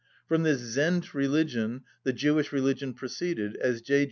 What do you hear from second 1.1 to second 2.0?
religion